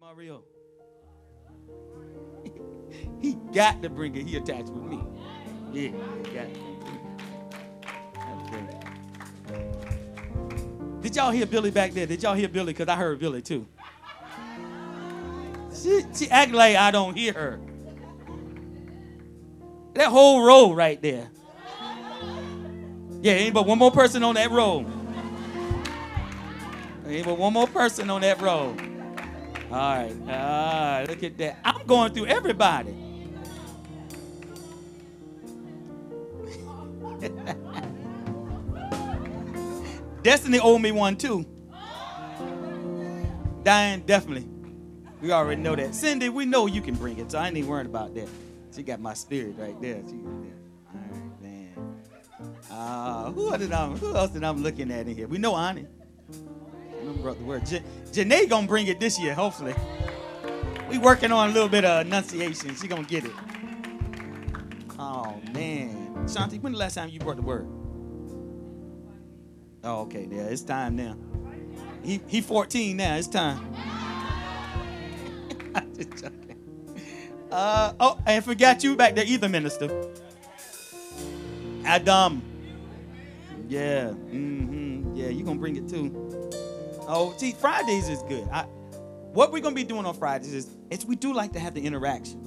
[0.00, 0.44] Mario.
[3.20, 4.26] he got to bring it.
[4.26, 5.00] He attached with me.
[5.72, 5.90] Yeah,
[6.32, 6.46] got
[8.46, 8.64] Okay.
[11.00, 12.06] Did y'all hear Billy back there?
[12.06, 12.72] Did y'all hear Billy?
[12.72, 13.66] Because I heard Billy too.
[15.74, 17.60] She, she act like I don't hear her.
[19.94, 21.28] That whole row right there.
[23.20, 24.86] Yeah, ain't but one more person on that row.
[27.06, 28.76] Ain't but one more person on that row.
[29.70, 30.14] All right.
[30.28, 31.58] Ah, look at that.
[31.64, 32.94] I'm going through everybody.
[40.22, 41.44] Destiny owed me one too.
[43.62, 44.48] Diane, definitely.
[45.20, 45.94] We already know that.
[45.94, 48.28] Cindy, we know you can bring it, so I ain't even worried about that.
[48.74, 50.02] She got my spirit right there.
[50.08, 50.94] She, yeah.
[50.94, 52.02] All right, man.
[52.70, 55.26] Uh, who, did I, who else did I'm looking at in here?
[55.28, 55.86] We know Ani.
[57.00, 57.66] Remember the word.
[57.66, 59.74] J- Janae gonna bring it this year, hopefully.
[60.88, 62.74] We working on a little bit of enunciation.
[62.76, 63.32] She gonna get it.
[64.98, 67.68] Oh man, Shanti, when the last time you brought the word?
[69.84, 71.16] Oh, okay, yeah, it's time now.
[72.04, 73.16] He he 14 now.
[73.16, 73.74] It's time.
[75.74, 76.56] I just joking.
[77.50, 80.12] Uh, oh, and forgot you back there either, minister.
[81.84, 82.42] Adam.
[83.68, 84.08] Yeah.
[84.10, 85.16] Mm-hmm.
[85.16, 86.32] Yeah, you gonna bring it too.
[87.10, 88.46] Oh, see, Fridays is good.
[88.52, 88.64] I,
[89.32, 91.80] what we're gonna be doing on Fridays is, is we do like to have the
[91.80, 92.44] interaction.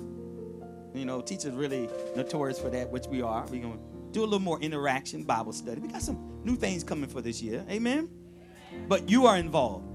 [0.93, 3.43] You know, teachers really notorious for that, which we are.
[3.47, 3.79] We're gonna
[4.11, 5.81] do a little more interaction, Bible study.
[5.81, 7.65] We got some new things coming for this year.
[7.71, 8.07] Amen.
[8.87, 9.87] But you are involved.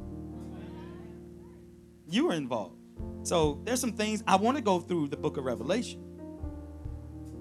[2.09, 2.75] You are involved.
[3.23, 6.03] So there's some things I want to go through the book of Revelation.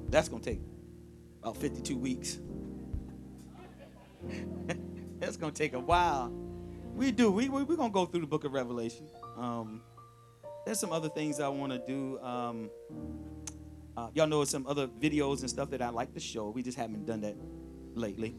[0.10, 0.60] That's gonna take
[1.42, 2.38] about 52 weeks.
[5.20, 6.32] That's gonna take a while.
[6.96, 7.30] We do.
[7.30, 9.06] We, we, we're going to go through the book of Revelation.
[9.38, 9.82] Um,
[10.66, 12.18] there's some other things I want to do.
[12.22, 12.70] Um,
[13.98, 16.50] uh, y'all know some other videos and stuff that I like to show.
[16.50, 17.36] We just haven't done that
[17.96, 18.38] lately.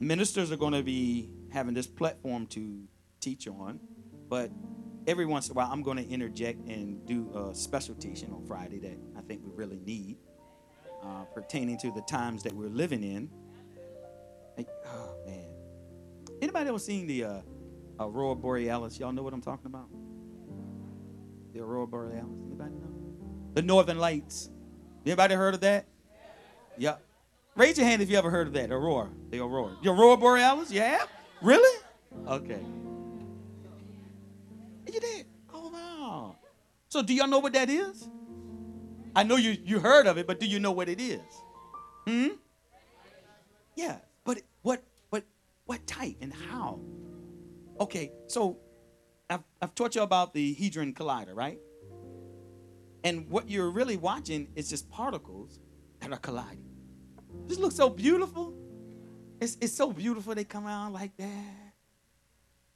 [0.00, 2.82] Ministers are going to be having this platform to
[3.20, 3.78] teach on,
[4.28, 4.50] but
[5.06, 8.44] every once in a while, I'm going to interject and do a special teaching on
[8.46, 10.16] Friday that I think we really need
[11.04, 13.30] uh, pertaining to the times that we're living in.
[14.56, 15.46] Like, oh, man.
[16.42, 17.24] Anybody ever seen the.
[17.24, 17.40] Uh,
[17.98, 18.98] Aurora Borealis.
[18.98, 19.88] Y'all know what I'm talking about?
[21.52, 22.38] The Aurora Borealis.
[22.46, 22.92] Anybody know?
[23.54, 24.50] The Northern Lights.
[25.04, 25.86] Anybody heard of that?
[26.76, 26.96] Yeah.
[27.54, 28.70] Raise your hand if you ever heard of that.
[28.70, 29.08] Aurora.
[29.30, 29.76] The Aurora.
[29.82, 30.70] The Aurora Borealis?
[30.70, 31.04] Yeah?
[31.40, 31.80] Really?
[32.26, 32.60] Okay.
[34.92, 35.26] You did?
[35.52, 36.36] Oh wow.
[36.88, 38.08] So do y'all know what that is?
[39.14, 41.20] I know you you heard of it, but do you know what it is?
[42.06, 42.28] Hmm?
[43.74, 43.96] Yeah.
[44.24, 45.24] But what what
[45.64, 46.80] what type and how?
[47.78, 48.58] Okay, so
[49.28, 51.58] I've, I've taught you about the Hadron Collider, right?
[53.04, 55.60] And what you're really watching is just particles
[56.00, 56.64] that are colliding.
[57.46, 58.54] This looks so beautiful.
[59.40, 61.74] It's, it's so beautiful they come out like that.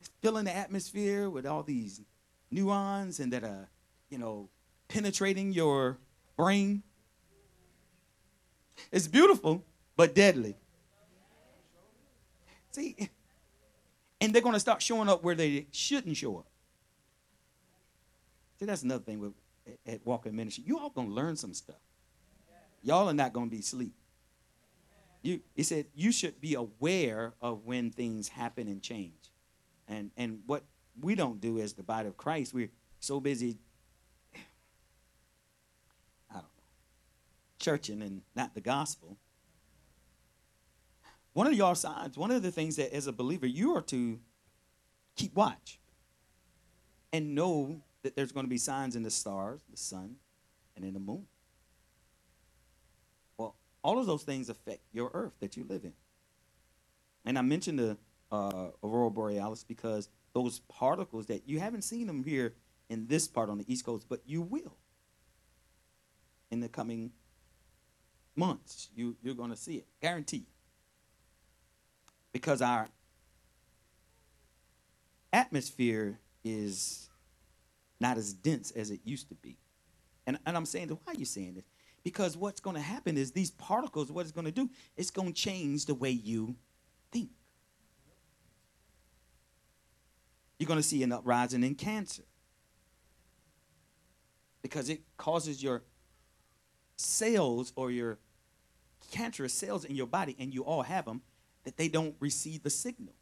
[0.01, 2.03] It's filling the atmosphere with all these
[2.51, 3.71] neurons and that are,
[4.11, 4.51] you know,
[4.89, 5.99] penetrating your
[6.37, 6.83] brain.
[8.93, 9.65] It's beautiful,
[9.97, 10.57] but deadly.
[12.73, 13.11] See,
[14.21, 16.47] and they're going to start showing up where they shouldn't show up.
[18.59, 19.33] See, that's another thing with
[19.87, 20.65] at Walker Ministry.
[20.67, 21.77] You all going to learn some stuff.
[22.83, 23.95] Y'all are not going to be asleep.
[25.23, 29.31] You, he said you should be aware of when things happen and change,
[29.87, 30.65] and and what
[30.99, 32.71] we don't do as the body of Christ, we're
[33.01, 33.59] so busy.
[34.35, 36.49] I don't know,
[37.59, 39.19] churching and not the gospel.
[41.33, 44.19] One of your signs, one of the things that as a believer, you are to
[45.17, 45.79] keep watch
[47.13, 50.17] and know that there's going to be signs in the stars, the sun,
[50.77, 51.27] and in the moon.
[53.37, 55.93] Well, all of those things affect your earth that you live in.
[57.25, 57.97] And I mentioned the
[58.33, 62.55] uh, aurora borealis because those particles that you haven't seen them here
[62.89, 64.77] in this part on the East Coast, but you will
[66.51, 67.13] in the coming
[68.35, 68.89] months.
[68.95, 70.47] You, you're going to see it, guaranteed
[72.33, 72.89] because our
[75.33, 77.09] atmosphere is
[78.01, 79.59] not as dense as it used to be.
[80.27, 81.65] And, and I'm saying, why are you saying this?
[82.03, 85.33] Because what's going to happen is these particles, what it's going to do, it's going
[85.33, 86.57] to change the way you
[87.13, 87.31] think.
[90.59, 92.23] You're going to see an uprising in cancer
[94.63, 95.83] because it causes your
[96.97, 98.19] cells or your
[99.11, 101.23] cancerous cells in your body, and you all have them,
[101.65, 103.15] that they don't receive the signal.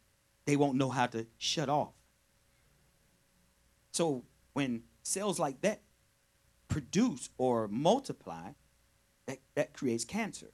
[0.45, 1.93] They won't know how to shut off.
[3.91, 5.81] So when cells like that
[6.67, 8.51] produce or multiply,
[9.27, 10.51] that, that creates cancer.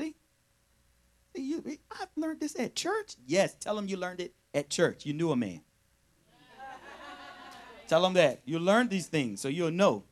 [0.00, 0.14] See?
[1.34, 3.16] See, you, I've learned this at church.
[3.26, 5.06] Yes, tell them you learned it at church.
[5.06, 5.62] You knew a man.
[7.86, 8.42] tell them that.
[8.44, 10.04] You learned these things so you'll know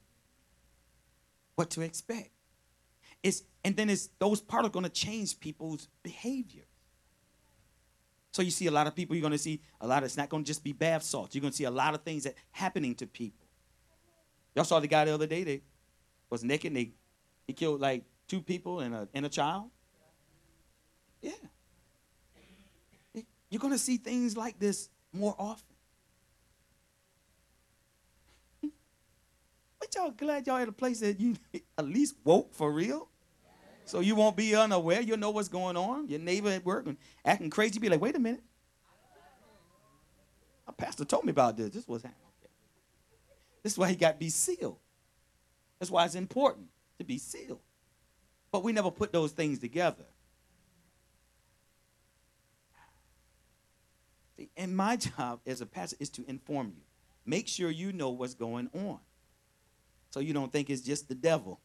[1.56, 2.30] what to expect.
[3.26, 6.62] It's, and then it's, those parts are going to change people's behavior.
[8.30, 10.16] So you see a lot of people, you're going to see a lot of, it's
[10.16, 11.34] not going to just be bath salts.
[11.34, 13.44] You're going to see a lot of things that happening to people.
[14.54, 15.60] Y'all saw the guy the other day that
[16.30, 16.92] was naked and they,
[17.48, 19.70] he killed like two people and a, and a child.
[21.20, 21.32] Yeah.
[23.50, 25.74] You're going to see things like this more often.
[29.80, 31.34] But y'all glad y'all at a place that you
[31.76, 33.08] at least woke for real?
[33.86, 35.00] So you won't be unaware.
[35.00, 36.08] You'll know what's going on.
[36.08, 37.78] Your neighbor at work and acting crazy.
[37.78, 38.42] Be like, wait a minute.
[40.66, 41.70] A pastor told me about this.
[41.70, 42.22] This was happening.
[43.62, 44.78] This is why he got to be sealed.
[45.78, 46.66] That's why it's important
[46.98, 47.60] to be sealed.
[48.50, 50.04] But we never put those things together.
[54.36, 56.82] See, and my job as a pastor is to inform you.
[57.24, 58.98] Make sure you know what's going on.
[60.10, 61.60] So you don't think it's just the devil.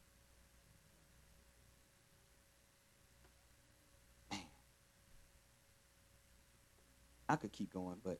[7.32, 8.18] I could keep going, but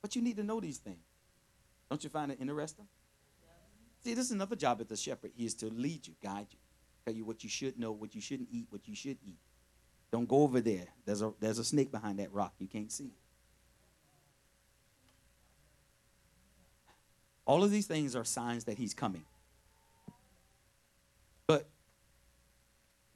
[0.00, 1.04] but you need to know these things.
[1.90, 2.86] Don't you find it interesting?
[4.04, 5.32] See, this is another job as the shepherd.
[5.36, 6.58] He is to lead you, guide you,
[7.04, 9.40] tell you what you should know, what you shouldn't eat, what you should eat.
[10.12, 10.86] Don't go over there.
[11.04, 13.10] There's a there's a snake behind that rock you can't see.
[17.44, 19.24] All of these things are signs that he's coming.
[21.48, 21.68] But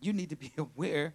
[0.01, 1.15] you need to be aware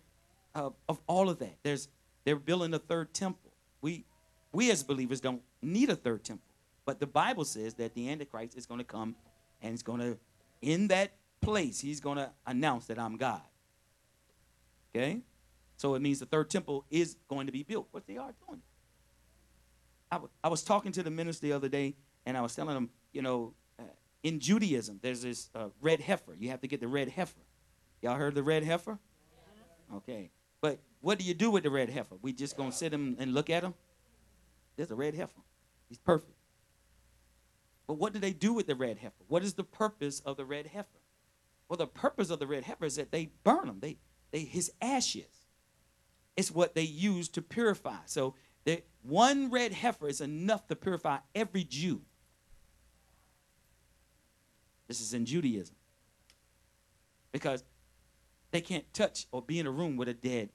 [0.56, 1.58] of, of all of that.
[1.62, 1.90] There's
[2.24, 3.49] they're building a third temple.
[3.82, 4.06] We,
[4.52, 6.46] we as believers don't need a third temple.
[6.86, 9.16] But the Bible says that the Antichrist is going to come
[9.62, 10.18] and he's going to,
[10.62, 11.12] in that
[11.42, 13.42] place, he's going to announce that I'm God.
[14.96, 15.22] Okay?
[15.78, 17.88] So it means the third temple is going to be built.
[17.92, 18.62] What they are doing.
[20.12, 21.96] I, w- I was talking to the minister the other day,
[22.26, 23.84] and I was telling him, you know, uh,
[24.24, 26.36] in Judaism, there's this uh, red heifer.
[26.38, 27.40] You have to get the red heifer.
[28.02, 28.98] Y'all heard the red heifer?
[29.96, 30.32] Okay.
[30.62, 32.16] But what do you do with the red heifer?
[32.22, 33.74] We just gonna sit him and look at him?
[34.76, 35.42] There's a red heifer.
[35.88, 36.38] He's perfect.
[37.88, 39.24] But what do they do with the red heifer?
[39.28, 40.88] What is the purpose of the red heifer?
[41.68, 43.80] Well, the purpose of the red heifer is that they burn them.
[43.80, 43.98] They,
[44.32, 45.48] they his ashes.
[46.38, 47.98] It's what they use to purify.
[48.06, 52.02] So they, one red heifer is enough to purify every Jew.
[54.88, 55.76] This is in Judaism.
[57.32, 57.64] Because
[58.52, 60.50] they can't touch or be in a room with a dead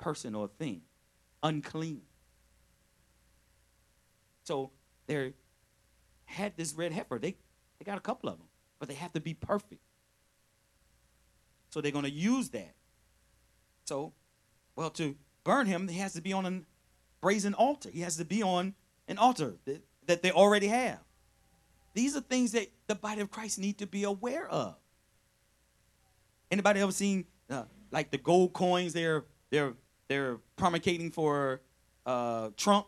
[0.00, 0.82] person or thing,
[1.42, 2.02] unclean.
[4.44, 4.72] So
[5.06, 5.34] they
[6.24, 7.18] had this red heifer.
[7.18, 7.36] They,
[7.78, 8.48] they got a couple of them,
[8.80, 9.80] but they have to be perfect.
[11.68, 12.74] So they're going to use that.
[13.84, 14.12] So,
[14.74, 15.14] well, to
[15.44, 16.62] burn him, he has to be on a
[17.20, 17.90] brazen altar.
[17.92, 18.74] He has to be on
[19.06, 20.98] an altar that, that they already have.
[21.94, 24.76] These are things that the body of Christ need to be aware of.
[26.50, 29.74] Anybody ever seen uh, like the gold coins they're they're
[30.10, 31.60] they're promulgating for
[32.04, 32.86] uh, Trump?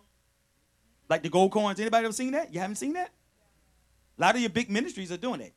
[1.08, 1.78] Like the gold coins.
[1.78, 2.52] Anybody ever seen that?
[2.52, 3.10] You haven't seen that?
[4.19, 5.50] A lot of your big ministries are doing that.